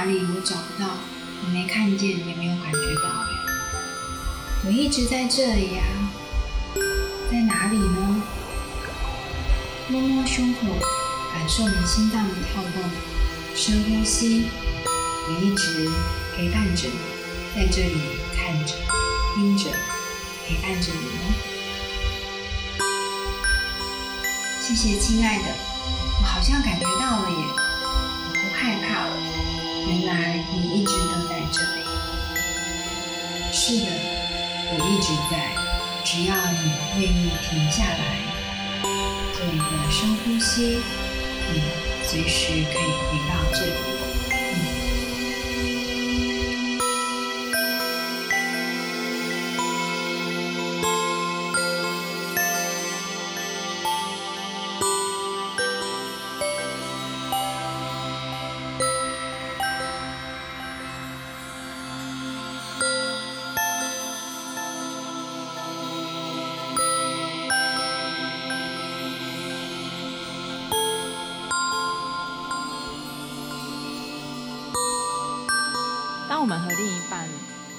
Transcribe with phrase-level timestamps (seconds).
[0.00, 0.88] 哪里我找不到，
[1.44, 3.28] 你没看见也没有感觉到哎，
[4.64, 5.82] 我一直在这里呀，
[7.30, 8.22] 在哪里呢？
[9.88, 10.60] 摸摸胸口，
[11.34, 12.82] 感受你心脏的跳动，
[13.54, 14.46] 深呼吸，
[15.28, 15.90] 我一直
[16.34, 18.00] 陪伴着你，在这里
[18.34, 18.72] 看着、
[19.34, 19.68] 听着、
[20.48, 21.34] 陪伴着你呢。
[24.62, 25.44] 谢谢，亲爱的，
[26.22, 27.36] 我好像感觉到了耶，
[29.90, 31.82] 原来你一直都在这里。
[33.50, 33.86] 是的，
[34.70, 35.50] 我一直在，
[36.04, 38.00] 只要你愿意停下来。
[39.34, 40.78] 做一个深呼吸，
[41.52, 41.60] 你
[42.04, 43.99] 随时可以回到这里。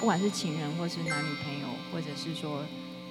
[0.02, 2.64] 不管是情人，或是男女朋友，或者是说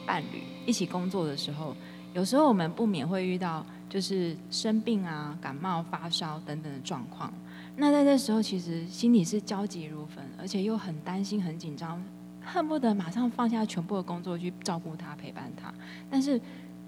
[0.05, 1.73] 伴侣一起工作的时候，
[2.15, 7.33] 有时候我们不免会遇到就是生病啊、感冒、发烧等等的状况。
[7.77, 12.03] 那在这时候，其实心里是焦急如焚，而且又很担心、很紧张，
[12.45, 15.73] 恨不得马上放下全部的工作去照顾他、陪伴他。
[16.11, 16.41] 但是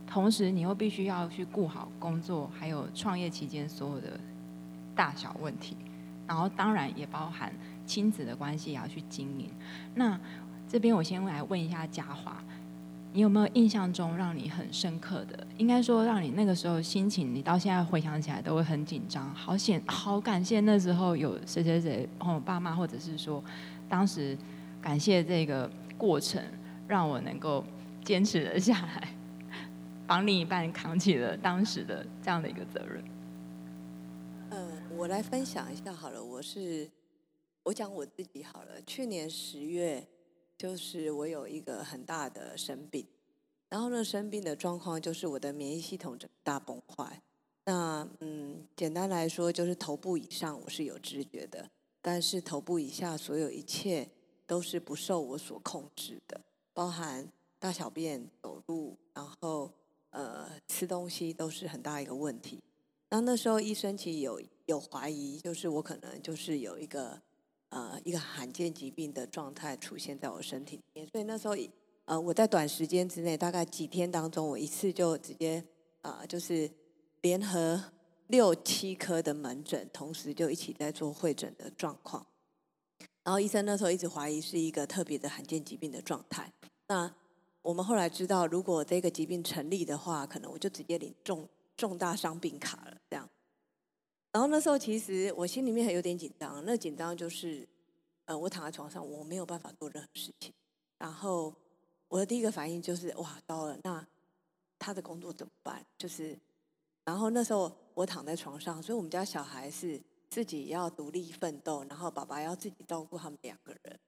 [0.05, 4.19] 同时，你又必须要去顾好工作，还有创业期间所有的
[4.97, 5.77] 大小问题，
[6.27, 7.55] 然后当然也包含。
[7.87, 9.51] 亲子的关系也要去经营。
[9.95, 10.19] 那
[10.69, 12.43] 这边我先来问一下嘉华，
[13.13, 15.47] 你有没有印象中让你很深刻的？
[15.59, 19.29] 应该说让你那个时候心情，你到现在回想起来都会很紧张。
[19.35, 23.43] 好险，好感谢那时候有谁谁谁，哦，爸妈，或者是说
[23.89, 24.37] 当时
[24.81, 26.43] 感谢这个过程，
[26.89, 27.63] 让我能够
[28.03, 29.09] 坚持了下来，
[30.07, 33.05] 帮另一半扛起了当时的这样的一个责任。
[34.53, 36.89] 嗯，我来分享一下好了，我是。
[37.65, 38.83] 我讲我自己好了。
[38.83, 40.05] 去年十月，
[40.59, 43.07] 就是我有一个很大的生病，
[43.69, 47.23] 然后呢，生病的状况就是我的免疫系统整大崩坏。
[47.65, 51.71] 那嗯，简单来说，就是头部以上我是有知觉的，
[52.01, 54.09] 但是头部以下所有一切
[54.45, 56.41] 都是不受我所控制的，
[56.75, 57.31] 包含
[57.61, 59.71] 大小便、走路，然后
[60.11, 62.61] 呃吃东西都是很大一个问题。
[63.09, 67.23] 那那时候医生其实有有怀疑，就是我可能就是有一个。
[67.73, 71.57] 呃，一个罕见疾病的状态出现在我身体里面，所以那时候，
[72.05, 75.65] 呃，我在短时间之内，大概几天当中，我一次就直接、
[76.03, 76.71] 呃，就是
[77.23, 77.83] 联合
[78.27, 82.27] 六七科的门诊，同时就一起在做会诊的状况。
[83.25, 86.53] 然后医生那时候一直怀疑是一个特别的罕见疾病的状态。
[86.89, 87.11] 那
[87.63, 92.99] 我们后来知道，如果这个疾病成立的话，可能我就直接领重重大伤病卡了，
[94.33, 97.69] 然后那时候其实我心里面还有点紧张，那紧张就是，
[98.25, 100.51] 呃，我躺在床上，我没有办法做任何事情。
[100.97, 101.55] 然后
[102.09, 104.07] 我的第一个反应就是，哇，糟了，那
[104.79, 105.85] 他的工作怎么办？
[105.99, 106.35] 就是，
[107.05, 110.01] 然后那时候我躺在床上，所以我们家小孩是
[110.31, 114.01] 自己要独立奋斗，然后爸爸要自己照顾他们两个人，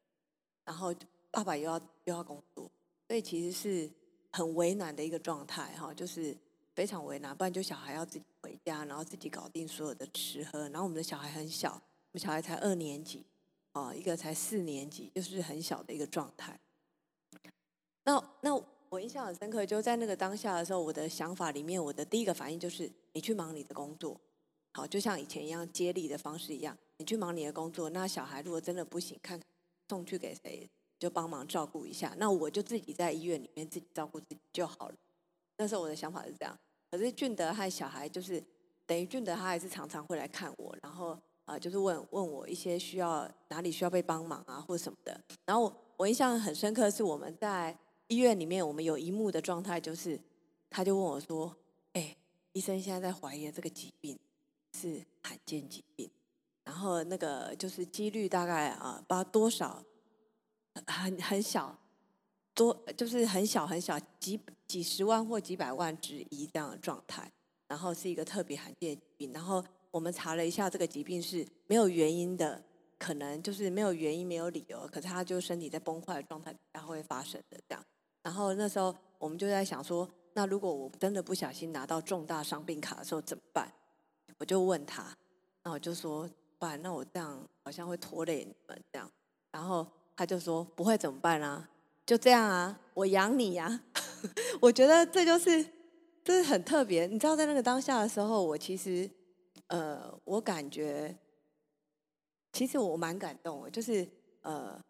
[0.64, 0.94] 然后
[1.30, 2.70] 爸爸又要又要工作，
[3.08, 3.90] 所以其实是
[4.32, 6.34] 很为难的一个状态哈，就是。
[6.74, 10.68] 非常为难，不然就小孩要自己回家，然后自己搞定所有的吃喝。
[10.68, 13.24] 然后我们的小孩很小，我们小孩才二年级，
[13.72, 16.58] 啊，一个才四年级，就是很小的一个状态。
[18.04, 18.54] 那那
[18.88, 24.20] 我印象很深刻，就在那个当下的时候，我的想法里面，我的第一个反应就是你去忙你的工作，
[24.72, 27.88] 好，就像以前一样接力的方式一样，你去忙你的工作。
[27.90, 29.40] 那小孩如果真的不行，看
[29.88, 30.68] 送去给谁，
[30.98, 32.14] 就帮忙照顾一下。
[32.18, 34.94] 那我就自己在医院里面自己照顾自己就好了。
[35.56, 36.58] 那时候我的想法是这样，
[36.90, 38.42] 可是俊德和小孩就是
[38.86, 41.10] 等于俊德他还是常常会来看我，然后
[41.44, 45.18] 啊、呃、就是问问我一些需要哪里需要被帮忙啊或什么的。
[45.46, 47.76] 然后我，我印象很深刻是我们在
[48.08, 50.20] 医院里面，我们有一幕的状态就是，
[50.68, 51.56] 他就问我说
[51.94, 52.16] ：“哎，
[52.52, 54.18] 医生现在在怀疑这个疾病
[54.76, 56.10] 是罕见疾病，
[56.64, 59.84] 然后那个就是几率大概啊不知道多少，
[60.86, 61.78] 很很小。”
[62.54, 67.30] 多就是很小很小，几几十万或几百万之一这样的状态，
[67.66, 69.32] 然后是一个特别罕见病。
[69.32, 72.62] 然后我们查了一下，这个疾病是没有原因的，
[72.98, 77.84] 可能就是没有原因、没有理由，可是他就身体在崩坏的状态然后会发生的这样。
[78.22, 83.72] 然后那时候我们就在想说，那如果我真的不小心拿到重大伤病卡的时候怎么办？
[84.38, 85.16] 我就问他，
[85.62, 86.28] 那我就说，
[86.58, 89.10] 不然那我这样好像会拖累你们这样。
[89.50, 89.86] 然后
[90.16, 91.68] 他就说，不会怎么办啊？
[92.06, 94.02] 就这样啊，我养你呀、啊。
[94.60, 95.64] 我觉得这就是，
[96.22, 97.06] 这是很特别。
[97.06, 99.08] 你知道，在那个当下的时候，我其实，
[99.66, 101.14] 呃，我感觉，
[102.52, 104.08] 其实我蛮感动的，就是，
[104.40, 104.80] 呃，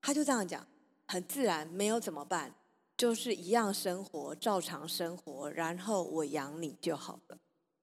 [0.00, 0.66] 他就这样讲，
[1.06, 2.52] 很自然，没有怎么办，
[2.96, 7.38] 就是一样生活，照常生活，然后我养你就好了。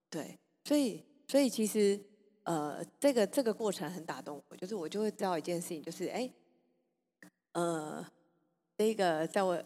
[0.10, 2.00] 对，所以，所以其实，
[2.44, 6.30] 呃，这个这个过程很打动我，就是我就会知道一件事情，就是，哎，
[7.54, 8.06] 呃，
[8.78, 9.62] 这个在我。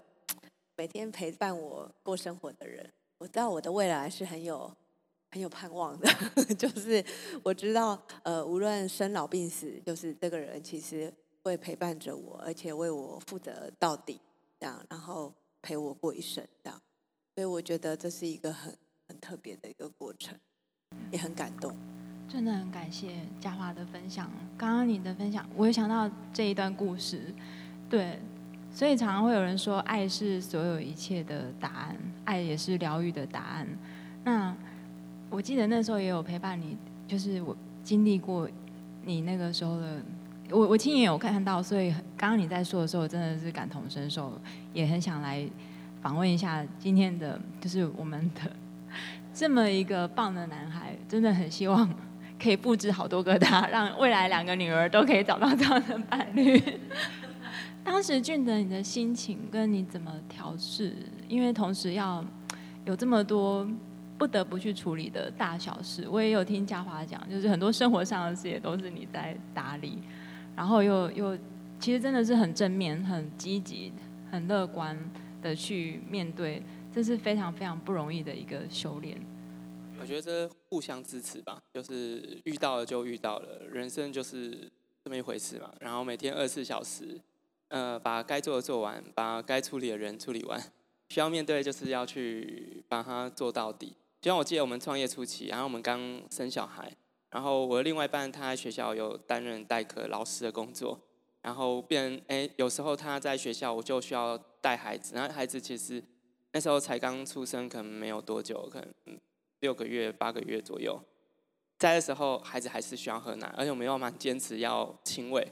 [0.78, 4.76] 每天陪伴我过生活的人，我知道我的未来是很有
[5.30, 6.10] 很有盼望的。
[6.58, 7.06] 就是
[7.44, 11.14] 我知道，呃，无论生老病死，就是这个人其实
[11.44, 14.20] 会陪伴着我，而且为我负责到底，
[14.60, 15.32] 这样，然后
[15.62, 16.82] 陪我过一生，这样。
[17.36, 18.76] 所以我觉得这是一个很
[19.08, 20.36] 很特别的一个过程，
[21.12, 21.76] 也很感动。
[22.28, 24.32] 真的很感谢佳华的分享。
[24.58, 27.32] 刚刚你的分享，我也想到这一段故事，
[27.88, 28.20] 对。
[28.74, 31.96] 所以常常会有人说，爱是所有一切的答案，
[32.26, 33.68] 爱也是疗愈的答案。
[34.24, 34.56] 那
[35.30, 36.78] 我记得那时候也有陪伴你，
[37.08, 38.50] 就是我经历过
[39.04, 40.02] 你那个时候的，
[40.50, 44.34] 我我亲眼有看到，所以刚刚你在说的时候，我真的是感同身受，
[44.74, 45.46] 也很想来
[46.02, 48.52] 访问一下今天的，就是我们的
[49.34, 51.94] 这么一个棒的男孩，真的很希望
[52.42, 56.62] 可以布置好多个他，让未来两个女儿都可以找到这样的伴侣。
[57.84, 60.96] 当时俊德，你的心情跟你怎么调试？
[61.28, 62.24] 因为同时要
[62.86, 63.68] 有这么多
[64.18, 70.00] 不得不去处理的大小事，我也有听嘉华讲，就是很多生活上的事也都是你在打理，
[70.56, 71.38] 然后又又
[71.80, 73.92] 其实真的是很正面、很积极、
[74.32, 74.98] 很乐观
[75.42, 76.62] 的去面对，
[76.92, 79.20] 这是非常非常不容易的一个修炼。
[80.00, 84.72] 我觉得这互相支持吧，就是遇到了就遇到了，人生就是
[85.04, 85.72] 这么一回事嘛。
[85.80, 87.20] 然后每天二十四小时。
[87.72, 90.62] 呃，把该做的做完，把该处理的人处理完，
[91.08, 93.96] 需要面对就是要去把它做到底。
[94.20, 96.94] 就像我记得我们创业初期，然后我们刚生小孩，
[97.30, 101.00] 然后我的另外一半他在学校有担任代课老师的工作，
[101.42, 106.04] 然后变哎，有时候他在学校我就需要带孩子，然后孩子其实
[106.52, 109.18] 那时候才刚出生，可能没有多久，可能
[109.62, 111.02] 六个月八个月左右，
[111.80, 115.48] 在的时候孩子还是需要喝奶，而且我们又蛮坚持要亲喂。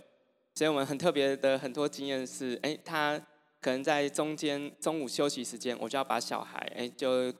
[0.59, 3.17] 所以我们很特别的很多经验是，哎，他
[3.61, 7.33] 可能在中间中午休息时间，我就要把小孩哎就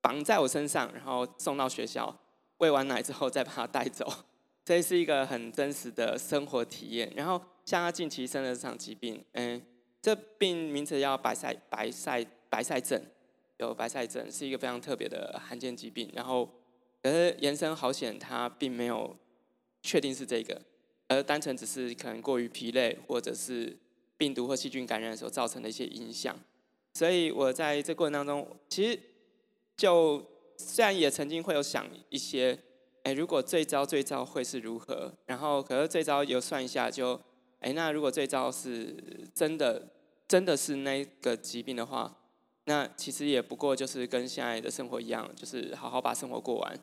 [0.00, 2.12] 绑在我身上，然后送到学校，
[2.58, 4.12] 喂完奶之后再把他带走。
[4.66, 7.08] 这是一个很真实的生活体验。
[7.14, 9.62] 然后像他近期生了这场疾病，嗯，
[10.02, 13.00] 这病名字叫白塞白塞白塞症，
[13.58, 16.10] 有白塞症是一个非常特别的罕见疾病。
[16.12, 16.50] 然后
[17.00, 19.16] 可是延伸好险，他并没有
[19.82, 20.60] 确定是这个。
[21.08, 23.76] 而单纯只是可能过于疲累，或者是
[24.16, 26.34] 病毒或细菌感染所造成的一些影响，
[26.94, 28.98] 所以我在这过程当中，其实
[29.76, 30.24] 就
[30.56, 32.58] 虽然也曾经会有想一些，
[33.02, 35.12] 哎，如果最糟最糟会是如何？
[35.26, 37.22] 然后可是最糟有算一下就，就
[37.60, 38.96] 哎，那如果最糟是
[39.34, 39.90] 真的
[40.26, 42.18] 真的是那个疾病的话，
[42.64, 46.78] 那其实也不过就是跟现在的生活一样，就是好好把生活过完，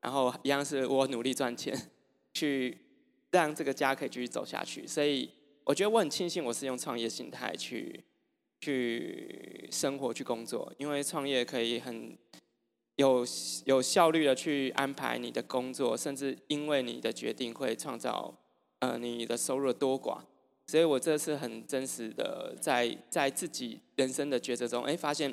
[0.00, 1.90] 然后一样是我努力赚钱
[2.34, 2.89] 去。
[3.32, 5.30] 让这个家可以继续走下去，所以
[5.62, 8.02] 我觉得我很庆幸我是用创业心态去
[8.60, 12.18] 去生活、去工作，因为创业可以很
[12.96, 13.24] 有
[13.66, 18.34] 有效率的去安排你的工作，甚至因为你的决定会创造
[18.80, 20.18] 呃你的收入多寡，
[20.66, 25.32] 所以我这次很真实的在在自己人生的抉择中，哎，发现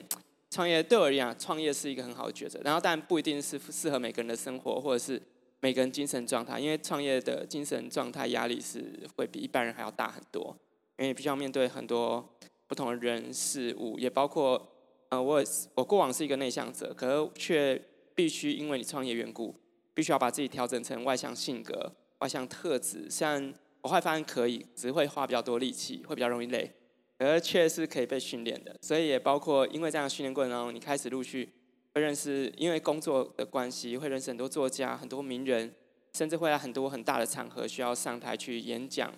[0.51, 5.19] 创业对我而言，创业是一个很好的抉择，然后但不一定是适合每个人的生活，或者是。
[5.59, 10.55] 每个人精神状态，因为创业的精神状态压力是会比一般人还要大很多，
[10.97, 12.23] 因为必须要面对很多
[12.67, 14.71] 不同的人事物，也包括
[15.09, 17.81] 呃，我我过往是一个内向者，可是却
[18.13, 19.55] 必须因为你创业缘故，
[19.93, 23.09] 必须要把自己调整成外向性格、外向特质。
[23.09, 26.71] 虽然我后来发现可以，只会花比较多力气，会比较容易累，
[27.17, 28.75] 而却是可以被训练的。
[28.81, 31.49] 所以也包括因为这样训练过程当中，你开始陆续。
[31.97, 35.73] 会认识，因为工作的关系，会认识很多作家、很多名人，
[36.13, 39.11] 甚至会来很多很大的场合，需要上台去演讲、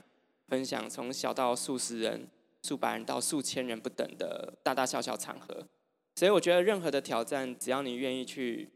[0.47, 2.25] 分享，从小到数十人、
[2.63, 5.67] 数百人到数千人不等的大大小小场合。
[6.15, 8.69] 所以我觉得，任何的挑战，只要你愿意去，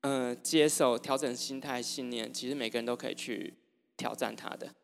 [0.00, 3.54] 嗯、接受、调整心态、信念，其实每个人都可以去
[3.96, 4.74] 挑战它的。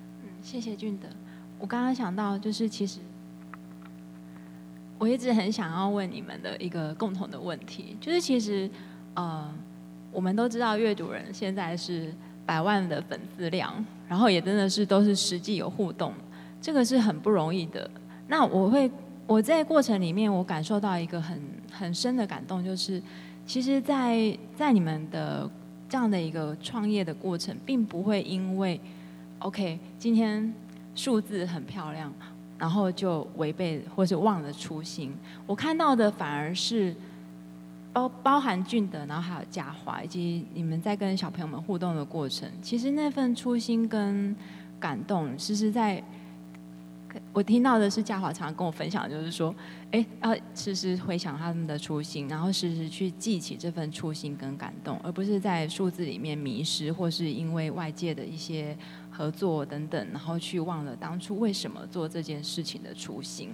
[0.00, 1.08] 嗯，谢谢俊德。
[1.60, 2.98] 我刚刚想到，就是其实。
[4.98, 8.68] 我一直很想要问你们的一个共同的问题，就是其实，
[9.14, 9.48] 呃，
[10.10, 12.12] 我们都知道阅读人现在是
[12.44, 13.72] 百万的粉丝量，
[14.08, 16.12] 然后也真的是都是实际有互动，
[16.60, 17.88] 这个是很不容易的。
[18.26, 18.90] 那我会
[19.26, 21.40] 我在过程里面，我感受到一个很
[21.70, 23.00] 很深的感动，就是
[23.46, 25.48] 其实在，在在你们的
[25.88, 28.80] 这样的一个创业的过程，并不会因为
[29.38, 30.52] OK 今天
[30.94, 32.12] 数字很漂亮，
[32.58, 35.14] 然后就违背或是忘了初心。
[35.46, 36.94] 我看到的反而是。
[37.90, 44.36] 包包含俊德，然后还有嘉华，以及你们在跟小朋友们互动的过程，其实那份初心跟
[44.78, 46.00] 感动，实实在，
[47.32, 49.54] 我听到的是嘉华常常跟我分享，就是说，
[49.90, 58.76] 哎，要时时回想他们的初心，然后时时去记起这份初心跟感动，而不是在数字里面迷失，或是因为外界的一些
[59.10, 63.50] 合作等等，然后去忘了当初为什么做这件事情的初心。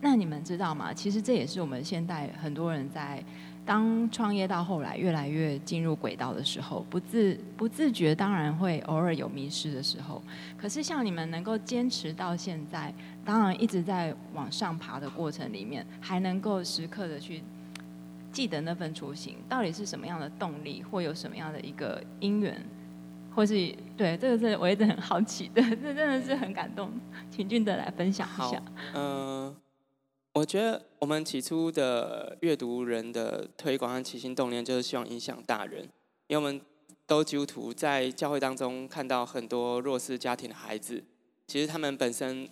[0.00, 0.94] 那你们知道吗？
[0.94, 3.22] 其实这也是我们现代很多人在。
[3.68, 10.22] 当创业到后来越来越进入轨道的时候，不自不自觉，当然会偶尔有迷失的时候。
[10.56, 12.90] 可是像你们能够坚持到现在，
[13.26, 17.42] 当然一直在往上爬的过程里面，还能够时刻的去
[18.32, 22.66] 记得那份初心，到底是什么样的动力，或有什么样的一个因缘，
[23.34, 23.54] 或是
[23.98, 26.90] 对这个是我一直很好奇的，这真的是很感动，
[27.30, 28.62] 请俊德来分享一下。
[28.94, 29.54] 嗯。
[30.34, 35.82] 我觉得我们起初的阅读人的推广和起心动念，就是希望影响大人，
[36.26, 36.60] 因为我们
[37.06, 41.02] 都基督徒在教会当中看到很多弱势家庭的孩子，
[41.46, 42.48] 其实他们本身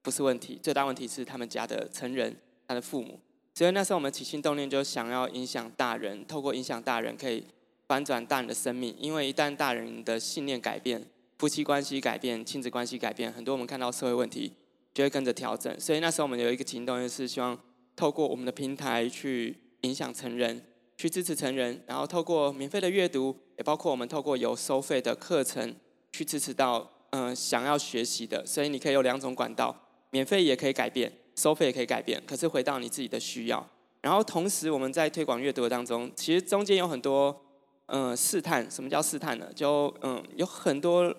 [0.00, 2.34] 不是问题，最大问题是他们家的成人，
[2.66, 3.20] 他的父母。
[3.54, 7.44] 所以那时候我们起心动念就想要影响大人，透过影响大人可以
[7.86, 11.04] 翻转大人的生命，因为一旦大人的信念改变，
[11.38, 14.52] 夫妻关系改变，亲子关系改变，很多我们看到社会问题。
[14.94, 17.58] 就会跟着调整，所以那时候我们有一个行动，就是希望
[17.94, 20.64] 透过我们的平台去影响成人，
[20.96, 25.74] 去支持成人，然后透过免费的阅读，也包括我们透过有收费的课程
[26.12, 28.44] 去支持到嗯、想要学习的。
[28.46, 29.74] 所以你可以有两种管道，
[30.10, 33.68] 免费也可以改变，收费也可以改变，可是回到你自己的需要。
[34.00, 37.44] 然后同时我们在推广阅读当中，其实中间有很多
[37.86, 39.52] 嗯、试探，什么叫试探呢？
[39.54, 41.14] 就嗯有很多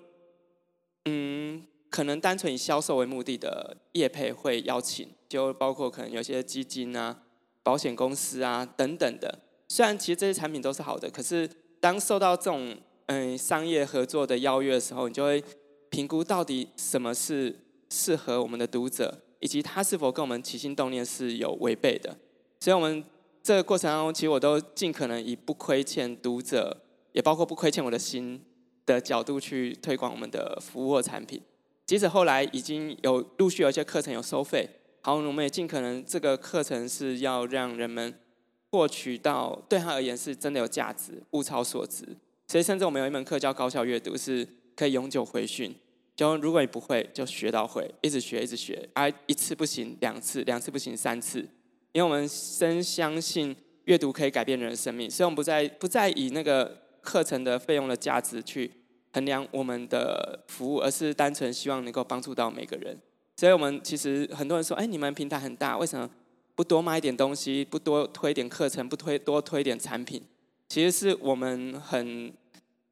[1.05, 1.63] 嗯。
[1.93, 7.21] 可能单纯以销售为目的的业配会邀请，就包括可能有些基金啊、
[7.61, 9.37] 保险公司啊等等的。
[9.67, 11.47] 虽然其实这些产品都是好的，可是
[11.79, 15.43] 当受到这种嗯商业合作的邀约的时候，你就会
[15.91, 17.55] 评估到底什么是
[17.91, 22.17] 适合我们的读者，以及他是否跟我们起心动念是有违背的。
[22.59, 23.03] 所以，我们
[23.43, 26.75] 这个过程当中，其实我都尽可能以不亏欠读者，
[27.11, 28.43] 也包括不亏欠我的心
[28.83, 31.39] 的角度去推广我们的服务或产品。
[31.93, 34.67] 即使后来已经有陆续有一些课程有收费，
[35.01, 38.11] 好，我们也尽可能这个课程是要让人们
[38.71, 42.03] 获取到对他而言是真的有价值、物超所值。
[42.47, 44.43] 所以甚至我们有一门课叫高效阅读，是
[44.75, 45.71] 可以永久回训。
[46.15, 51.47] 就如果你不会，就学到会，一直学一直学，而一次不行，两次，两次不行，三次。
[51.91, 58.71] 因为我们深相信阅读可以改变人的生命，所以我们不再不再以那个课程的费用的价值去。
[59.13, 62.97] 衡量我们的服务，而是单纯希望能够帮助到每个人。
[63.37, 66.09] 所以，我们其实很多人说：“哎，你们平台很大，为什么
[66.55, 70.21] 不多卖一点东西，不多推一点课程，不推多推一点产品？”
[70.69, 72.33] 其实是我们很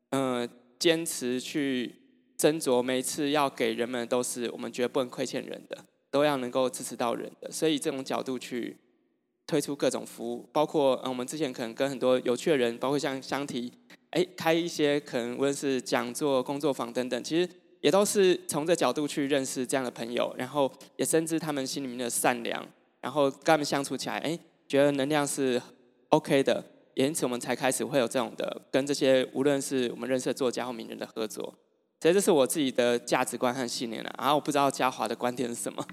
[0.10, 1.96] 嗯、呃、坚持去
[2.38, 5.78] 斟酌，每次要给人们都是我们绝不能亏欠人的，
[6.10, 7.52] 都要能够支持到人的。
[7.52, 8.78] 所以，这种角度去
[9.48, 13.72] 推出各种服务，包括嗯，我们之前可能跟很多有趣的人，包括像香缇。
[14.12, 17.50] 哎，开一些可能无论是讲座、工作坊等等，其实
[17.80, 22.66] 也都是从这角度去认识这样的朋友，然后也深知他们心里面的善良，
[23.00, 24.38] 然后跟他们相处起来，哎，
[24.68, 25.62] 觉得能量是
[26.10, 26.64] OK 的，
[26.94, 31.44] 也因此我们才开始会有这种的跟这些无论是我们认识的作家或名人的合作，
[32.02, 34.14] 所以这是我自己的价值观和信念了。
[34.18, 35.86] 然后我不知道嘉华的观点是什么。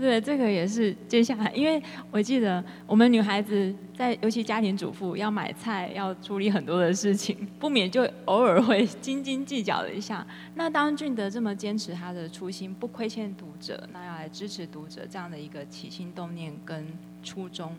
[0.00, 1.80] 对，这个也是接下来，因为
[2.10, 10.26] 我记得我们女孩子在，尤其家庭主妇要买菜，要处理很多的事情，不免就偶尔会斤斤计较了一下。
[10.54, 16.86] 那当俊德这么坚持他的初心，不亏欠读者，那要来支持读者这样的一个起心动念跟
[17.22, 17.76] 初衷，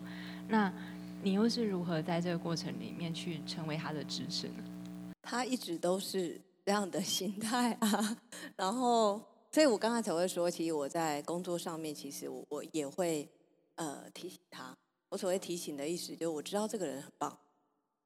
[0.48, 0.72] 那
[1.24, 4.64] 你又是如何在这个过程里面去成为他的支持呢？
[5.24, 8.18] 他一直都是这样的心态啊，
[8.56, 9.20] 然后。
[9.52, 13.28] 所以我刚才才会说，其实我在工作上面，其实我我也会
[13.76, 14.76] 呃提醒他。
[15.10, 17.38] 我所谓提醒的意思，就是我知道这个人很棒，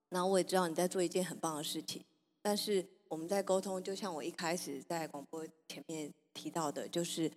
[0.09, 2.03] 那我也知道你在做一件很棒的事情。
[2.41, 7.31] 但是我们在沟通，就像我一开始在广播前面提到的，就是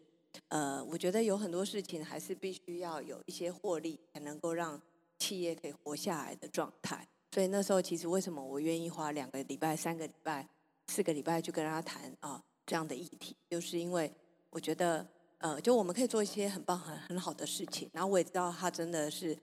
[0.48, 4.80] 呃，我觉得有很多事情还是必须要有一些获利，才能够让
[5.18, 7.06] 企业可以活下来的状态。
[7.32, 10.48] 所以那时候其实为什么我愿意花两个礼拜、三个礼拜、
[10.86, 14.12] 四个礼拜去跟他谈啊这样的议题，就是因为
[14.50, 15.04] 我觉得
[15.38, 17.88] 呃，就我们可以做一些很棒、很很好的事情。
[17.94, 19.34] 然后我也知道他真的是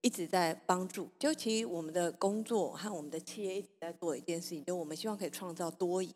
[0.00, 1.10] 一直在帮助。
[1.18, 6.14] 就其实我们的工作和我们的企业一直在做一件事情，就我们希望可以创造多赢，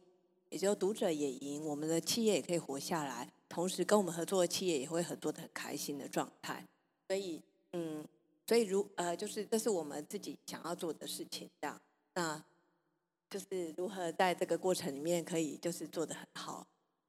[0.50, 6.64] 也就读者也赢，我们的企业也可以活下来，同时跟我们合作的企业也会合作的很开心的状态。
[7.08, 8.06] 所以嗯。
[8.48, 11.80] 所以如呃，就是这是我们自己想要做的事情，这样，
[12.14, 12.40] 那
[13.28, 16.66] 就是如何在这个过程里面可以就是做得很好，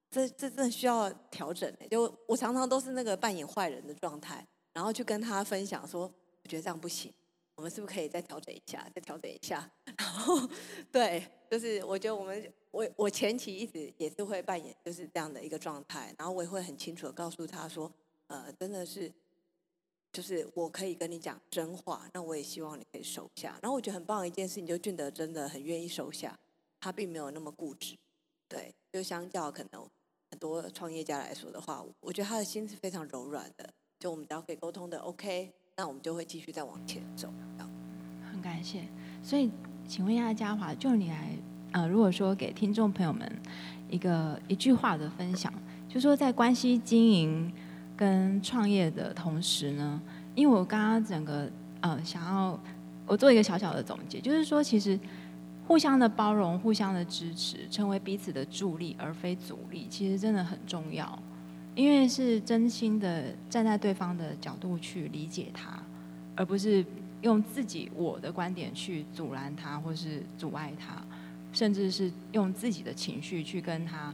[0.10, 1.72] 这这真的需要调整。
[1.90, 6.02] 就我常常都是那个扮演坏人的状态，然后去跟他分享说，
[6.44, 7.14] 我觉得这样不行，
[7.56, 9.70] 我们是不是可以再调整一下，再调整一下？
[9.98, 10.50] 然后
[10.92, 17.92] 对，就是我觉得我们我我前期一直也是会扮演就是这样的一个状态，然后我也会很清楚的告诉他说，
[18.28, 19.12] 呃，真的是。
[20.14, 23.58] 就是我可以跟你讲真话，那我也希望你可以收下。
[23.62, 26.36] 然后我觉得很棒的一件事情，就俊德真的很愿意收下，
[26.80, 27.96] 他并没有那么固执。
[28.48, 29.88] 对，就相较可能
[30.32, 33.70] 很多创业家来说的话，我觉得他的心是非常柔软的。
[34.00, 37.32] 就我们只要可以沟通的 OK，那我们就会继续再往前走。
[38.32, 38.88] 很感谢。
[39.22, 39.52] 所以，
[39.88, 41.38] 请问一下嘉华，就你来
[41.74, 43.42] 呃，如果说给听众朋友们
[43.90, 45.54] 一个一句话的分享，
[45.88, 47.54] 就说在关系经营。
[47.98, 50.00] 跟创业的同时呢，
[50.36, 51.50] 因为我刚刚整个
[51.82, 52.58] 呃想要
[53.08, 54.98] 我做一个小小的总结，就是说其实
[55.66, 61.18] 互相的包容、互相的支持，成为彼此的助力而非阻力，其实真的很重要。
[61.76, 65.78] 因为是真心的站在对方的角度去理解他，
[66.36, 66.84] 而不是
[67.22, 71.02] 用自己我的观点去阻拦他或是阻碍他，
[71.54, 74.12] 甚至是用自己的情绪去跟他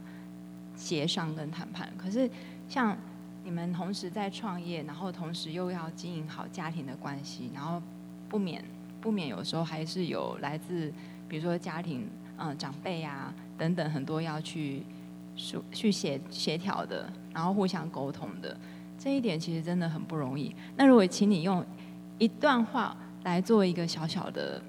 [0.76, 1.90] 协商跟谈判。
[1.96, 2.28] 可是
[2.68, 2.94] 像
[3.44, 7.80] 你们同时在创业，然后同时又要经营好家庭的关系，然后
[8.28, 8.64] 不免
[9.00, 10.90] 不免有时候还是有来自
[11.28, 14.82] 比如说家庭嗯、长辈啊等等很多要去
[15.36, 18.56] 说去协协调的，然后互相沟通的
[18.98, 20.52] 这一点其实真的很不容易。
[20.76, 21.64] 那如果请你用
[22.18, 24.60] 一段话来做一个小小的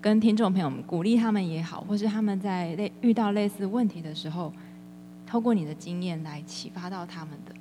[0.00, 4.52] 跟听众朋友们鼓励他们也好，或是他们在类遇到类似问题的时候，
[5.24, 7.54] 透过你的经验来启发到他们的。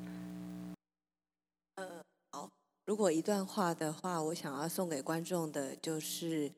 [2.93, 6.53] 如果一段话的话，我想要送给观众的就是，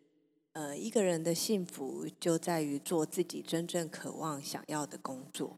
[0.51, 5.57] 呃，一个人的幸福就在于做自己真正渴望想要的工作。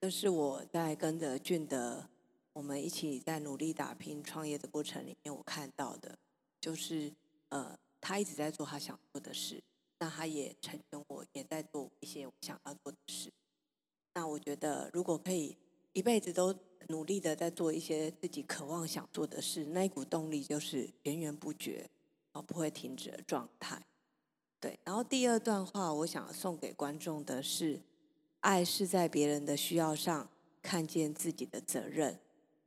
[0.00, 2.08] 这是我在跟着俊德，
[2.54, 6.16] 我们一起在努力打拼创业的过程里面，我看到的，
[6.58, 7.12] 就是
[7.50, 9.62] 呃，他一直在做他想做的事，
[9.98, 13.30] 那他也成全我，也在做一些我想要做的事。
[14.14, 15.58] 那我觉得，如果可以
[15.92, 16.56] 一辈子都。
[16.88, 21.88] 努力的在做一些自己渴望想做的事，那一股动力就是源源不绝，
[22.32, 23.80] 而不会停止的状态。
[24.58, 27.80] 对，然后第二段话，我想送给观众的是：
[28.40, 30.28] 爱是在别人的需要上
[30.62, 32.18] 看见自己的责任。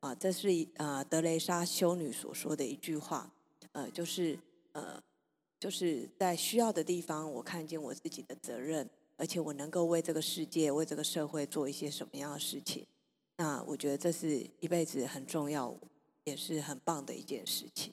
[0.01, 3.31] 啊，这是啊德雷莎修女所说的一句话。
[3.73, 4.37] 呃，就是
[4.73, 5.01] 呃，
[5.59, 12.85] 就是在需要的地方，我看见我自己的责任，而且我能够为这个世界、为这个社会做一些什么样的事情。
[13.41, 15.75] 那我觉得这是一辈子很重要，
[16.25, 17.91] 也是很棒的一件事情。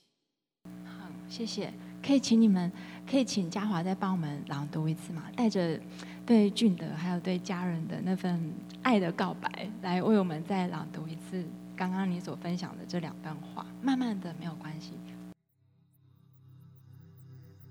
[0.84, 1.72] 好，谢谢。
[2.04, 2.70] 可以请你们，
[3.10, 5.24] 可以请嘉华再帮我们朗读一次吗？
[5.34, 5.80] 带着
[6.26, 11.42] 对俊德还有对家人的那份爱的告白，来为我们再朗读一次
[11.74, 13.66] 刚刚你所分享的这两段话。
[13.80, 14.92] 慢慢的，没有关系。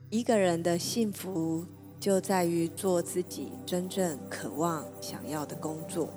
[0.09, 1.63] 一个人的幸福
[1.99, 6.11] 就在于做自己真正渴望想要的工作。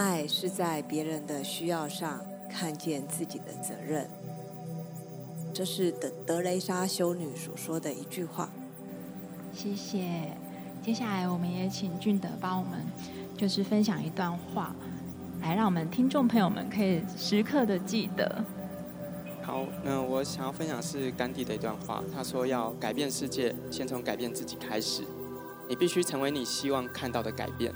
[0.00, 4.08] 爱是在别人的需要上看见自己的责任，
[5.52, 8.48] 这是德德雷莎修女所说的一句话。
[9.52, 10.08] 谢谢。
[10.82, 12.80] 接下来，我们也请俊德帮我们，
[13.36, 14.74] 就是分享一段话，
[15.42, 18.42] 来让我们听众朋友们可以时刻的记得。
[19.42, 25.02] 好，那我想要分享是甘地的一段话，他说：“要改变世界，先从改变自己开始。
[25.68, 27.70] 你必须成为你希望看到的改变。”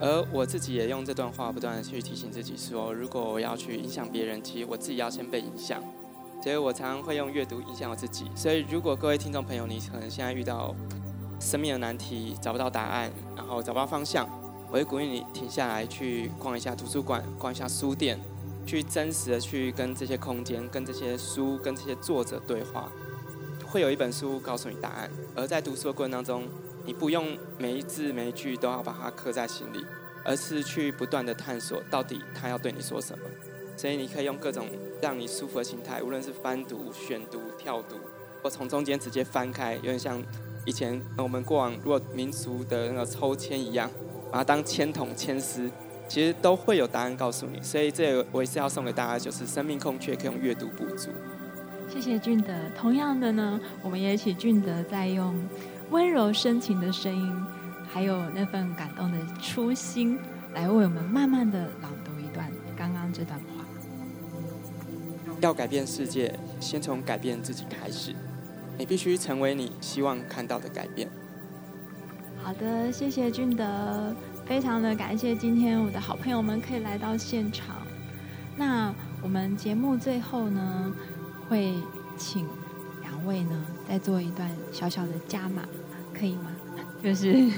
[0.00, 5.82] 而我自己也用这段话不断的去提醒自己说，如果我要去影响别人，其实我自己要先被影响。
[6.42, 8.24] 所以我常常会用阅读影响我自己。
[8.34, 10.74] 所以如果各位听众朋友，你可能现在遇到
[11.38, 14.26] 生命的难题，找不到答案，然后找不到方向，
[14.68, 18.18] 我会鼓励你停下来去逛一下图书馆，逛一下书店，
[18.64, 22.90] 去真实的去跟这些空间、跟这些书、跟这些作者对话，
[23.66, 25.10] 会有一本书告诉你答案。
[25.36, 26.44] 而在读书的过程当中，
[26.84, 29.84] 你不用每一字每一句都要把它刻在心里，
[30.24, 33.24] 而是去不断的探索，到底他要对你说什么。
[33.76, 34.66] 所以你可以用各种
[35.00, 37.96] 让你舒服的心态，无论是翻读、选读、跳读，
[38.42, 40.22] 或从中间直接翻开，有点像
[40.66, 43.90] 以前我们过往如果民俗的那个抽签一样，
[44.30, 45.70] 把它当签筒、签诗，
[46.06, 47.58] 其实都会有答案告诉你。
[47.62, 51.08] 所以这我也是要送给大家，就是生命空缺可以用阅读补足。
[51.88, 52.52] 谢谢俊德。
[52.76, 55.34] 同样的呢，我们也请俊德再用
[55.90, 57.34] 温柔深情的声音，
[57.92, 60.18] 还有那份感动的初心，
[60.54, 63.64] 来为我们慢慢的朗读一段刚刚这段话。
[65.40, 68.14] 要改变世界，先从改变自己开始。
[68.78, 71.08] 你必须成为你希望看到的改变。
[72.42, 74.14] 好的，谢谢俊德，
[74.46, 77.76] 非常的感谢今天我的好朋友们可以来到现场。
[78.56, 80.92] 那我们节目最后呢，
[81.48, 81.74] 会
[82.16, 82.46] 请
[83.02, 85.64] 两位呢再做一段小小的加码，
[86.14, 86.52] 可以吗？
[87.02, 87.50] 就是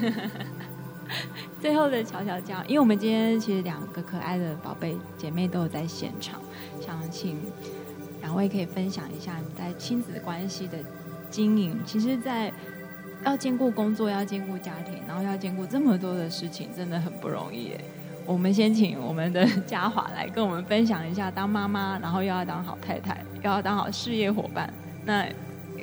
[1.60, 6.40] 最后的小小加，因为我们今天其实两个可爱的宝贝姐妹都有在现场。
[6.80, 7.38] 想请
[8.22, 10.78] 两位可以分享一下你在亲子关系的
[11.30, 11.78] 经营。
[11.84, 12.50] 其实，在
[13.26, 17.72] 要兼顾工作、要兼顾家庭，然后要兼顾这么多的事情，真的很不容易。
[18.24, 24.72] 我们先请我们的嘉华来跟我们分享一下，当妈妈，然后又要当好太太，又要当好事业伙伴，
[25.04, 25.26] 那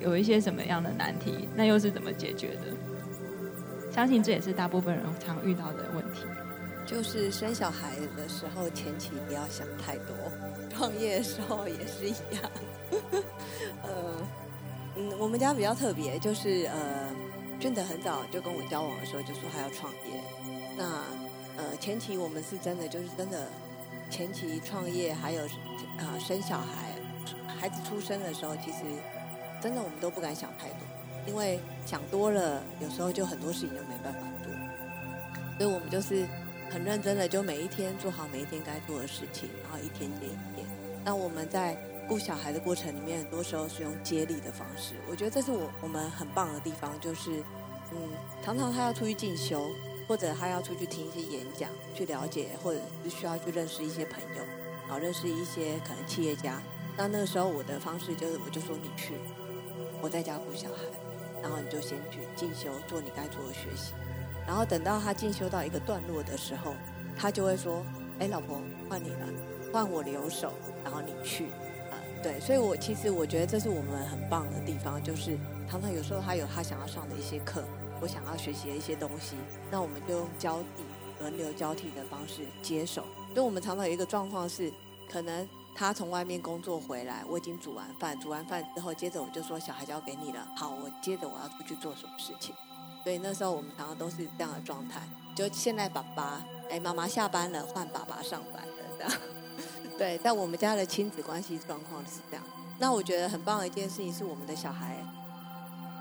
[0.01, 1.47] 有一些什么样的难题？
[1.55, 3.91] 那又是怎么解决的？
[3.91, 6.25] 相信这也是大部分人常遇到的问题。
[6.85, 10.15] 就是生小孩的时候，前期不要想太多；
[10.71, 12.51] 创业的时候也是一样。
[13.83, 14.15] 呃，
[14.95, 17.09] 嗯，我们家比较特别，就是呃，
[17.59, 20.19] 俊德很早就跟我交往的时候就说他要创业。
[20.75, 20.83] 那
[21.57, 23.47] 呃，前期我们是真的，就是真的，
[24.09, 25.43] 前期创业还有
[25.97, 26.95] 啊、生小孩，
[27.45, 28.77] 孩子出生的时候，其实
[29.61, 30.79] 真的我们都不敢想太多，
[31.27, 34.51] 因为想多了，有时候就很多事情就没办法做。
[35.57, 36.25] 所以我们就是。
[36.71, 40.67] 很认真的，就每一天做好每一天该做的事情，然后一天接一天。
[41.03, 41.75] 那我们在
[42.07, 44.93] 顾小孩的过程里面，很多时候是用接力的方式。
[45.09, 47.43] 我觉得这是我我们很棒的地方，就是
[47.91, 47.97] 嗯，
[48.45, 49.67] 常常他要出去进修，
[50.07, 54.43] 或者他要出去听一些演讲，去了解，或者是需要去认识一些朋友，
[54.83, 56.61] 然后认识一些可能企业家。
[56.95, 59.15] 那那个时候我的方式就是，我就说你去，
[60.01, 60.83] 我在家顾小孩，
[61.41, 63.93] 然后你就先去进修，做你该做的学习。
[64.47, 66.73] 然后等到他进修到一个段落的时候，
[67.17, 67.83] 他就会说
[68.19, 68.59] ：“哎，老婆，
[68.89, 69.27] 换你了，
[69.71, 71.47] 换我留守，然后你去。”
[71.91, 75.37] 啊，对，所以我其实我觉得这是我们很棒的地方，就是
[75.69, 77.63] 常常有时候他有他想要上的一些课，
[78.01, 79.35] 我想要学习的一些东西，
[79.69, 80.83] 那我们就用交替、
[81.19, 83.03] 轮流交替的方式接手。
[83.33, 84.71] 所以我们常常有一个状况是，
[85.11, 92.53] 可能他从外面工作回来，我已经煮完饭，煮完饭之后，接着我就说：“小孩交给你了，好，我接着我要出去做什么事情。”
[93.03, 95.01] 所以那时候我们常常都是这样的状态，
[95.33, 99.11] 就现在爸爸，哎，妈妈下班了，换爸爸上班了，这样。
[99.97, 102.43] 对，在我们家的亲子关系状况是这样。
[102.77, 104.97] 那我觉得很棒的一件事情是，我们的小孩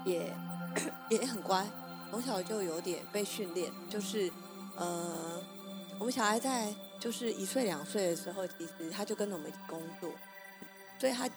[0.05, 0.33] 也
[1.09, 1.65] 也很乖，
[2.11, 4.31] 从小就有点被训练，就是
[4.77, 5.41] 呃，
[5.99, 10.13] 我们小孩在就是一岁两岁的时候，其实他就跟着我们一起工作，
[10.99, 11.29] 所以他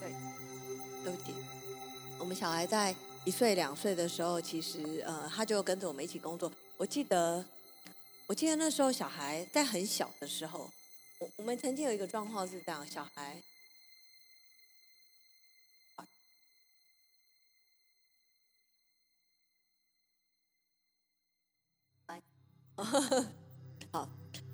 [0.00, 0.12] 对，
[1.04, 1.36] 都点。
[2.18, 6.50] 我们小孩在一岁两岁的时候，其实呃，他就跟着我们一起工作。
[6.76, 7.44] 我记得，
[8.26, 10.70] 我记得那时候小孩在很小的时候，
[11.18, 13.42] 我我们曾经有一个状况是这样：小孩，
[23.92, 24.08] 好，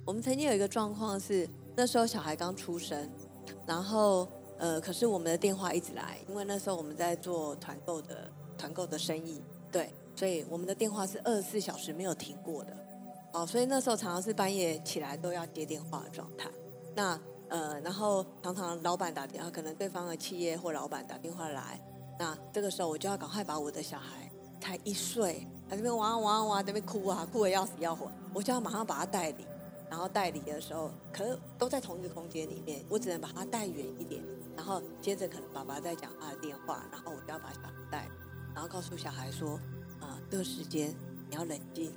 [0.05, 3.11] 我们曾经有一个状况是那时候小孩刚出生，
[3.67, 4.29] 然后。
[4.63, 9.41] 呃，可是我们的电话一直来，因为那时候我们在做团购的团购的生意，
[9.73, 12.77] 对，所以我们的电话是二十四小时没有停过的，
[13.33, 16.51] 哦，所以那时候常常是半夜起来都要接电话的状态。
[16.95, 21.81] 那呃，然后常常老板打电话，可能对方的企业或老板打电话来，
[22.19, 24.31] 那这个时候我就要赶快把我的小孩
[24.61, 29.47] 才一岁，在那边哇哇哇，在那边哭啊，哭得要死要活，我就要马上把他带离，
[29.89, 34.23] 然后带离的时候，可是都在同一个空间里面，我只能把他带远一点。
[34.57, 38.09] 然后接着可能爸爸在讲他的电话，然后我就要把小孩带，
[38.53, 39.53] 然后告诉小孩说，
[40.01, 40.95] 啊、呃，这个时间
[41.31, 41.91] 你要冷静。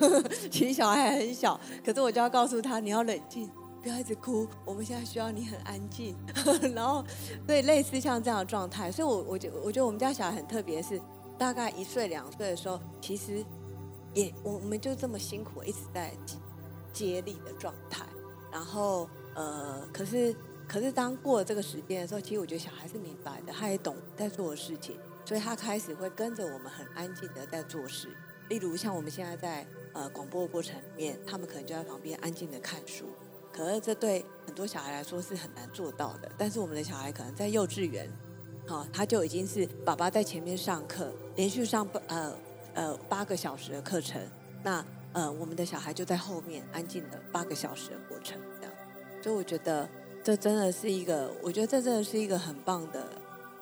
[0.50, 3.48] 其实小孩很小，可是我就要告诉他你要冷静，
[3.82, 4.48] 不要一直哭。
[4.64, 6.16] 我们现在需要你很安静。
[6.74, 7.04] 然后，
[7.46, 11.00] 所以类似像这样的状态，所以我我觉我觉得我们家小孩很特别，是
[11.38, 13.44] 大概一岁两岁的时候，其实
[14.12, 16.12] 也我我们就这么辛苦一直在
[16.92, 18.04] 接力的状态。
[18.52, 20.34] 然后呃，可是。
[20.70, 28.14] 可是当过了这个时间的时候，其实我觉得小孩是明白的，他也懂在做的事情，所以他开始会跟着我们很安静的在做事。
[28.50, 33.06] 例如像我们现在在呃广播的过程里面，他们可能就在旁边安静的看书，
[33.50, 36.30] 可是这对很多小孩来说是很难做到的。
[36.36, 38.06] 但是我们的小孩可能在幼稚园，
[38.68, 42.32] 好，他就已经是爸爸在前面上课，连续上呃
[42.74, 44.20] 呃八个小时的课程，
[44.62, 48.74] 那呃我们的小孩就在后面安静的八个小时的过程，这样。
[49.22, 49.88] 所以我觉得
[50.22, 53.08] 这真的是一个，我觉得这真的是一个很棒的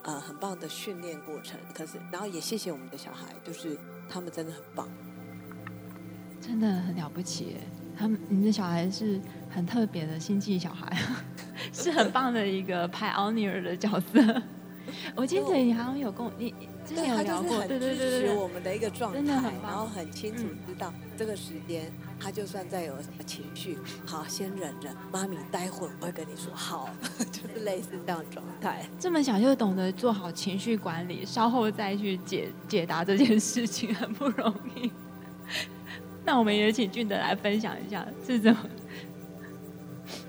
[0.03, 1.57] 呃很棒的训练过程。
[1.73, 4.89] 可是，然后也谢谢我们的小孩，就是他们真的很棒。
[6.41, 7.59] 真的很了不起，
[7.97, 10.99] 他们你的小孩是很特别的星际小孩，
[11.73, 14.43] 是很棒的一个 pioneer 的角色。
[15.15, 26.89] 我记得你好像有跟我你之前有聊过，对对对对对，我们的一个状态，真的很棒，然后很清楚知道这个时间，他就算再有什么情绪，好，先忍着，妈咪待会儿我会跟你说，好，
[27.33, 28.89] 就是类似这样状态。
[28.99, 34.91] 这么小就懂得做好情绪管理，稍后再去解解答这件事情很不容易。
[36.25, 38.61] 那我们也请俊德来分享一下是怎么？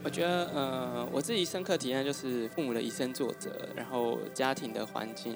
[0.04, 5.36] 我觉得，呃，我自己深刻体验就是父母的以身作则，然后家庭的环境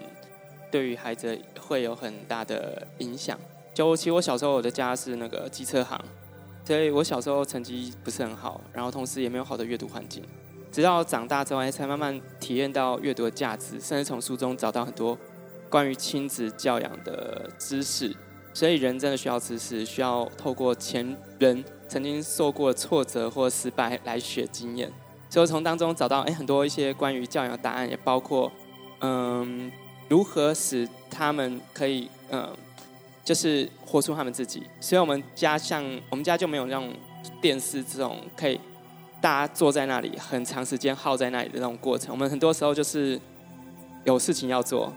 [0.72, 3.38] 对于孩子会有很大的影响。
[3.74, 6.00] 就其实我小时候我的家是那个机车行，
[6.66, 10.24] 所以我小时候成绩不是很好，然后同时也没有好的阅读环境。
[10.72, 15.18] 直到长大之后，才慢慢体验到阅读的价值，甚至从书中找到很多
[15.70, 18.16] 关于亲子教养的知识。
[18.54, 24.90] 所以人真的需要知识，需要透过前人曾经受过挫折或失败来学经验。
[25.30, 28.50] 所以从当中找到诶很多一些关于教养的答案，也包括
[29.02, 29.70] 嗯
[30.08, 32.50] 如何使他们可以嗯
[33.26, 34.64] 就是活出他们自己。
[34.80, 36.94] 所以我们家像我们家就没有那种
[37.42, 38.58] 电视这种可以
[39.20, 42.12] 大家坐在那里很长时间耗在那里的那种过程。
[42.12, 43.20] 我们很多时候就是
[44.06, 44.94] 有事情要做，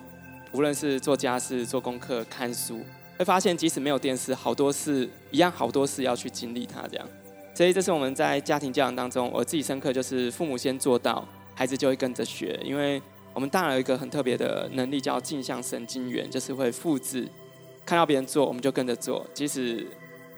[0.53, 2.81] 无论是做家事、做功课、看书。
[3.17, 7.09] 会发现，即使没有电视，好多事一样，好多事要去经历它这样。
[7.55, 11.25] 所以，这是我们在家庭教养当中，我自己深刻就是父母先做到，
[11.55, 12.59] 孩子就会跟着学。
[12.65, 13.01] 因为
[13.33, 17.29] 我们大脑有一个很特别的能力，叫镜像神经元，就是会复制，
[17.87, 19.25] 看到别人做，我们就跟着做。
[19.33, 19.87] 即使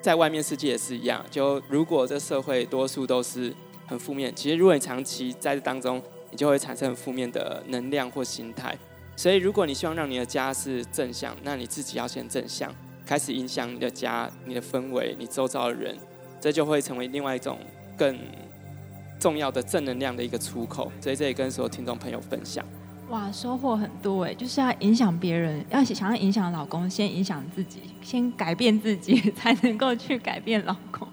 [0.02, 1.24] 在外面世界也是一样。
[1.30, 3.54] 就如果这社会多数都是
[3.86, 8.76] 很负面，其实如果你长期在这当中，你就会产生负面的能量或心态。
[9.16, 12.70] 所以，如果你希望让你的家是正向，那你自己要先正向，
[13.06, 15.96] 开始影响你的家、你的氛围、你周遭的人，
[16.38, 17.58] 这就会成为另外一种
[17.96, 18.18] 更
[19.18, 20.92] 重要的正能量的一个出口。
[21.00, 22.62] 所以，这也跟所有听众朋友分享。
[23.08, 24.34] 哇，收获很多哎！
[24.34, 31.08] 就是要影响别人，要想要影响老公，先影响自己，先改变自己， 才能够去改变老公。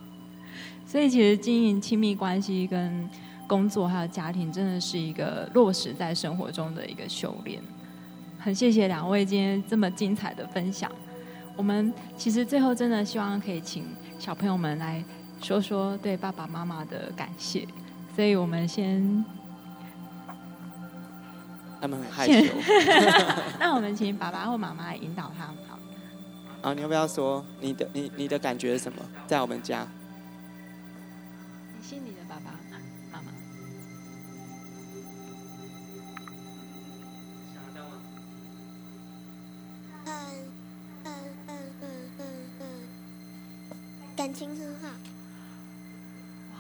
[0.86, 3.10] 所以，其实经营亲密关系、跟
[3.48, 7.62] 工作还有家庭，真的是一个落实在生活中的一个修炼。
[8.44, 10.92] 很谢谢两位今天这么精彩的分享。
[11.56, 13.86] 我们其实最后真的希望可以请
[14.20, 15.02] 小朋友们来
[15.42, 17.66] 说说对爸爸妈妈的感谢。
[18.14, 19.24] 所以我们先，
[21.80, 22.54] 他们很害羞。
[23.58, 25.80] 那我们请爸爸或妈妈来引导他们好。
[26.70, 29.00] 啊，你要不要说你的你你的感觉是什么？
[29.26, 29.88] 在我们家。
[44.24, 44.88] 感情很好。
[46.54, 46.58] 哇！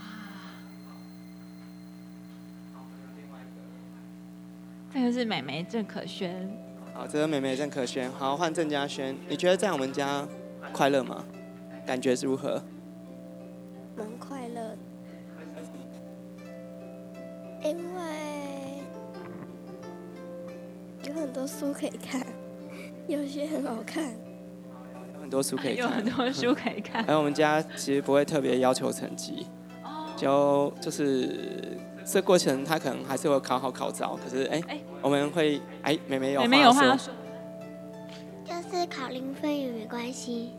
[4.94, 6.58] 这个是妹妹郑可萱。
[6.94, 8.12] 好，这个妹妹郑可萱。
[8.12, 9.18] 好，换郑嘉萱。
[9.30, 10.28] 你觉得在我们家
[10.74, 11.24] 快乐吗？
[11.86, 12.62] 感觉是如何？
[13.96, 14.78] 蛮快乐。
[17.64, 18.84] 因为
[21.06, 22.28] 有很多书可以看，
[23.08, 24.14] 有些很好看。
[25.34, 27.04] 很多书可以看，有很多书可以看。
[27.08, 29.48] 而我们家其实不会特别要求成绩，
[30.16, 34.62] 就就是这过程他可能还是会考好考糟，可是哎，
[35.02, 37.12] 我们会哎，妹妹有话妹妹有话要说，
[38.46, 40.52] 就是考零分也没关系，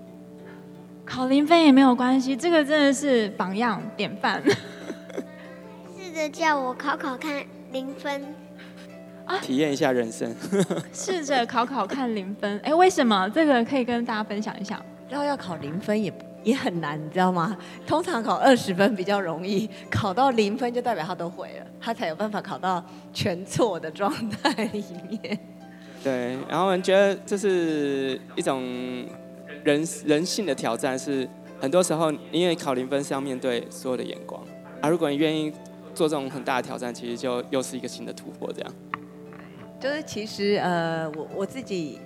[1.05, 4.43] 考零分也没有关系，这个真的是榜样典范。
[5.97, 8.25] 试着叫我考考看零分。
[9.27, 10.35] 啊，体验一下人生，
[10.93, 12.59] 试着考考看零分。
[12.61, 13.29] 哎，为什么？
[13.31, 14.83] 这个可以跟大家分享一下。
[15.09, 17.57] 然后要考零分也也很难，你知道吗？
[17.87, 25.39] 通常考二十分比较容易，考到零分就代表他都会了，他才有办法考到全错的状态里面。
[26.03, 28.63] 对，然后我们觉得这是一种
[29.63, 31.29] 人人性的挑战，是
[31.61, 34.43] 很多时候因为考零分是要面对所有的眼光，
[34.83, 35.51] 而如果你愿意
[35.95, 38.73] 做这种很大的挑战，其实就又是一个新的突破，这样。
[39.85, 41.99] 就是其实呃，我我自己，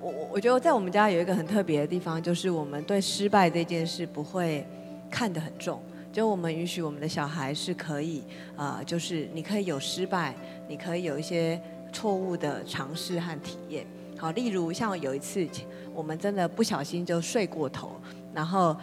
[0.00, 4.66] 我我我觉得在我们家有一个很特别的地方，就是我们对失败这件事不会
[5.10, 5.78] 看得很重。
[6.10, 8.22] 就我们允许我们的小孩是可以，
[8.56, 10.34] 呃，就是你可以有失败，
[10.66, 11.60] 你可以有一些
[11.92, 13.86] 错误的尝试和体验。
[14.16, 15.46] 好，例如像有一次，
[15.92, 18.00] 我们真的不小心就睡过头，
[18.32, 18.74] 然后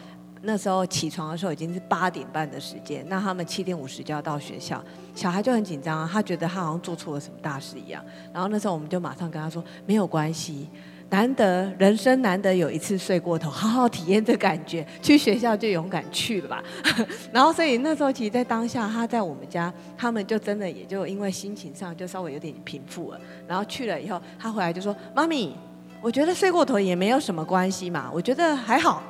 [0.46, 4.84] 那时候起床的时候已经是八点半的时间，那他们七点五十就要到学校，
[5.16, 8.04] 小孩就很紧张，他觉得他好像做错了什么大事一样。
[8.32, 10.70] 然后那时候我们就马上跟他说，没有关系。
[11.08, 14.86] 难得人生难得有一次睡过头，好好体验这感觉。
[15.04, 16.64] 去学校就勇敢去了吧。
[17.32, 23.20] 然后所以那时候其实，在当下他在我们家，他们就真的也就因为心情上就稍微有点平复了。
[23.48, 25.56] 然后去了以后，他回来就说：“妈咪，
[26.02, 29.04] 我觉得睡过头也没有什么关系嘛，我觉得还好，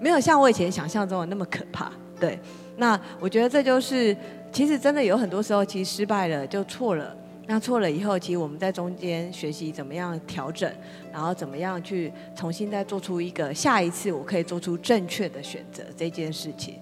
[0.00, 2.38] 没有像我以前想象中的那么可怕。”对，
[2.76, 4.16] 那我觉得这就是
[4.50, 7.16] 其实真的有很多时候，其实失败了就错了。
[7.46, 10.70] 那错了以后，其实我们在中间学习怎么样调整，
[11.10, 16.74] 然后怎么样去重新再做出一个下一次我可以做出正确的选择这件事情，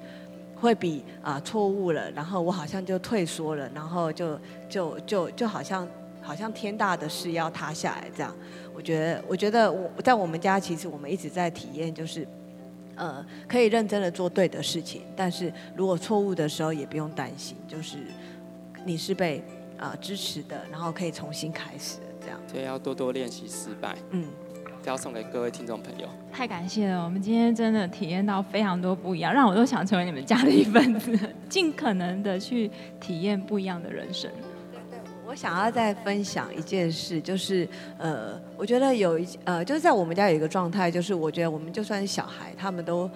[0.57, 5.87] 会比啊错误了，然后我好像就退缩了，然后就就就就好像
[6.20, 8.35] 好像天大的事要塌下来这样。
[8.74, 12.26] 我觉得我觉得我在我们家其实我们一直在体验，就是
[12.96, 17.98] 呃可以认真的做对的事情，但是如果错误的时候也不用担心，就是
[18.85, 19.44] 你是被。
[19.78, 22.40] 啊、呃，支持的，然后可以重新开始，这样。
[22.50, 23.94] 所以要多多练习失败。
[24.09, 24.24] 嗯，
[24.82, 26.09] 这要送给各位听众朋友。
[26.32, 31.14] 太感谢了，我们今天真的体验到非常多不一样，让我都想成为你们家的一份子，
[31.46, 34.30] 尽可能的去体验不一样的人生。
[35.37, 37.68] 想要再分享一件事，就是
[37.99, 43.09] 呃，我觉得有一呃，就是在我们家有一个状态，就是我觉得我们就算是小孩，他们都，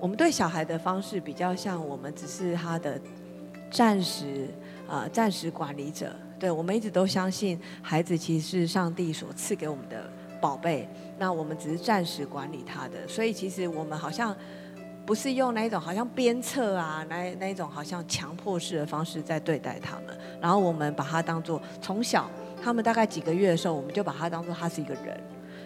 [0.00, 3.00] 我们对小孩的方式比较像，我们只是他的
[3.70, 4.48] 暂时。
[4.90, 14.34] 呃，暂时管理者，对，我们一直都相信孩子其实是上帝所赐给我们的宝贝，那我们只是暂时管理他的，所以其实我们好像
[15.08, 22.28] 不是用那一种好像鞭策啊，那那一种好像强迫式的方式在对待他们，然后我们把他当做从小
[22.62, 25.18] 他们大概几个月的时候，我们就把他当做他是一个人，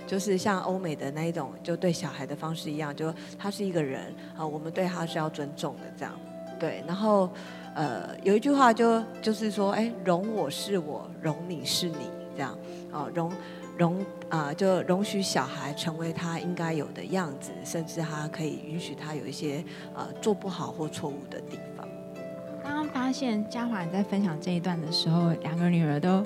[0.06, 6.14] 就是像欧美的那一种就对小孩的方式一样，就他是一个人啊，我们对他是要尊重的这样，
[6.60, 7.28] 对，然后。
[7.74, 12.54] 呃，有一句话就就是说，哎，容我是我，容你是你，这样，
[12.92, 13.32] 哦，容
[13.76, 21.86] 容啊、就容许小孩成为他应该有的样子，甚至他可以允许他有一些呃做不好或错误的地方。
[22.62, 26.24] 刚刚发现嘉华你在分享这一段的时候，两个女儿都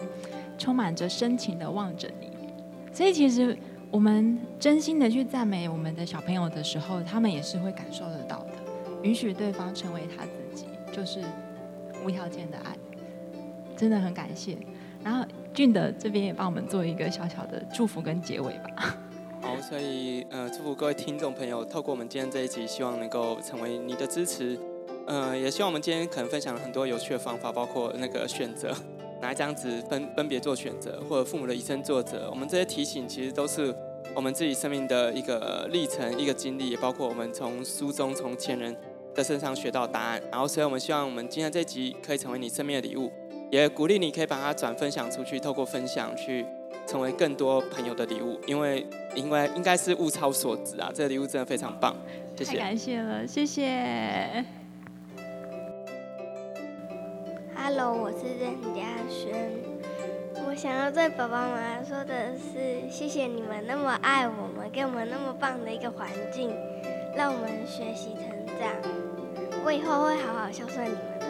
[0.58, 2.30] 充满着深情的望着你，
[2.92, 3.56] 所以其实
[3.90, 8.52] 我们真心的去赞美我们的小朋友的时候，他们也是会感受得到的，
[9.02, 10.66] 允许对方成为他自己。
[10.92, 11.20] 就是
[12.06, 12.74] 无条件的爱，
[13.76, 14.56] 真的很感谢。
[15.04, 15.22] 然后
[15.56, 18.94] 俊德这边也帮我们做一个小小的祝福跟结尾吧。
[19.40, 24.58] 好，所以呃，祝福各位听众朋友，透过我们今天这一集，希望能够成为你的支持。
[25.06, 28.70] 呃，也希望我们今天可能分享了很多有趣的方法，包括那个选择，
[29.22, 32.28] 拿一张纸分分别做选择，或者父母的以身作则。
[32.30, 33.74] 我们这些提醒其实都是
[34.14, 38.76] 我们自己生命的一个历程，一个经历，也包括我们从书中从前人。
[39.14, 43.10] 的身上学到答案，然后所以我们希望我们今天这集可以成为你生命的礼物，
[43.50, 46.44] 也鼓励你可以把它转分享出去，透过分享去
[46.86, 51.94] 成为更多朋友的礼物，因为因为应该是物超所值啊，这个礼物真的非常棒，
[52.36, 52.52] 谢谢。
[52.52, 54.44] 太感谢了，谢谢。
[57.54, 59.50] Hello，我是任嘉轩，
[60.46, 66.54] 我想要对爸爸妈妈说的是，谢谢你们那么爱我们，给我们那么棒的一个环境，
[67.16, 68.70] 让我们学习成长。
[69.64, 71.25] 我以后会好好孝顺你们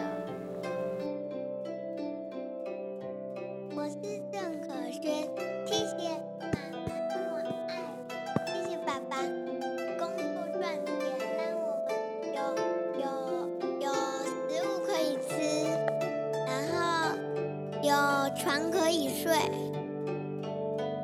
[18.35, 19.31] 床可以睡，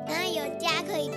[0.06, 1.10] 然后有家可以